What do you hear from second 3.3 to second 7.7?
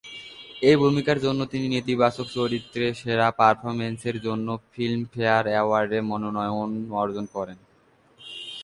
পারফরম্যান্সের জন্য ফিল্মফেয়ার অ্যাওয়ার্ডের মনোনয়ন অর্জন করে।